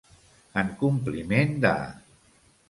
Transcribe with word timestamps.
En 0.61 0.71
compliment 0.79 1.53
de. 1.67 1.75